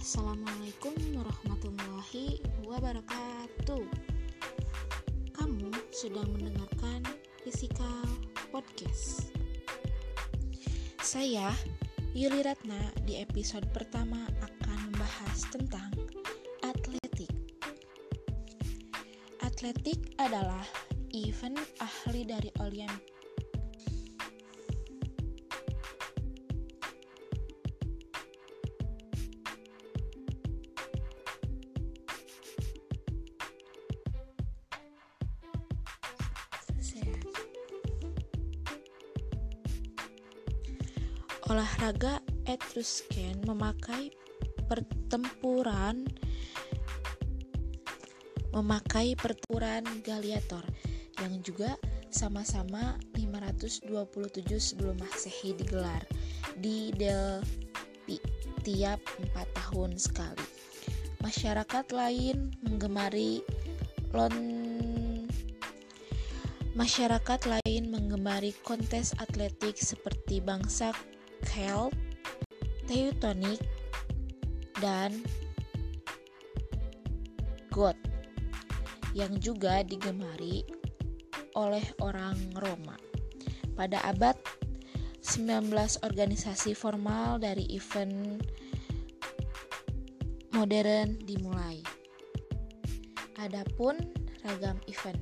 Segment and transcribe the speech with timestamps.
[0.00, 3.84] Assalamualaikum warahmatullahi wabarakatuh.
[5.36, 7.04] Kamu sudah mendengarkan
[7.44, 8.08] Physical
[8.48, 9.28] Podcast.
[11.04, 11.52] Saya
[12.16, 15.92] Yuli Ratna di episode pertama akan membahas tentang
[16.64, 17.28] atletik.
[19.44, 20.64] Atletik adalah
[21.12, 23.19] event ahli dari Olimpiade
[41.50, 44.14] Olahraga Etruscan memakai
[44.70, 46.06] pertempuran
[48.54, 50.62] memakai pertempuran gladiator
[51.18, 51.74] yang juga
[52.06, 56.06] sama-sama 527 sebelum Masehi digelar
[56.54, 58.22] di Delphi
[58.62, 59.02] tiap
[59.34, 60.46] 4 tahun sekali.
[61.18, 63.42] Masyarakat lain menggemari
[64.14, 64.34] lon
[66.78, 70.94] Masyarakat lain menggemari kontes atletik seperti bangsa
[71.46, 71.94] Celt,
[72.88, 73.60] Teutonic,
[74.80, 75.22] dan
[77.70, 78.00] Goth
[79.14, 80.62] yang juga digemari
[81.54, 82.96] oleh orang Roma.
[83.74, 84.36] Pada abad
[85.24, 88.40] 19 organisasi formal dari event
[90.50, 91.80] modern dimulai.
[93.40, 93.96] Adapun
[94.44, 95.20] ragam event.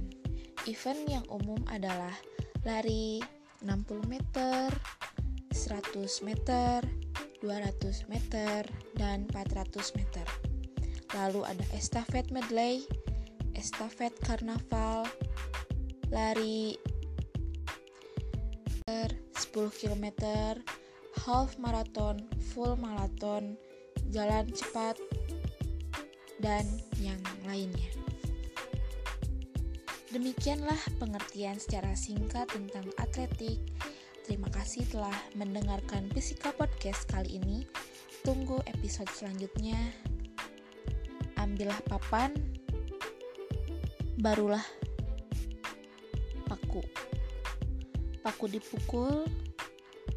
[0.66, 2.12] Event yang umum adalah
[2.66, 3.22] lari
[3.62, 4.68] 60 meter,
[5.58, 6.86] 100 meter,
[7.42, 8.62] 200 meter,
[8.94, 10.26] dan 400 meter.
[11.18, 12.86] Lalu ada estafet medley,
[13.58, 15.02] estafet karnaval,
[16.14, 16.78] lari
[18.86, 20.06] 10 km,
[21.26, 22.22] half marathon,
[22.54, 23.58] full marathon,
[24.14, 24.94] jalan cepat,
[26.38, 26.62] dan
[27.02, 27.90] yang lainnya.
[30.08, 33.60] Demikianlah pengertian secara singkat tentang atletik.
[34.28, 37.64] Terima kasih telah mendengarkan Physical Podcast kali ini.
[38.20, 39.80] Tunggu episode selanjutnya.
[41.40, 42.36] Ambillah papan,
[44.20, 44.60] barulah
[46.44, 46.84] paku.
[48.20, 49.24] Paku dipukul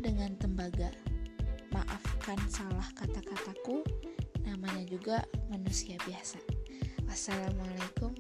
[0.04, 0.92] dengan tembaga.
[1.72, 3.80] Maafkan salah kata-kataku,
[4.44, 6.36] namanya juga manusia biasa.
[7.08, 8.11] Wabarakatuh.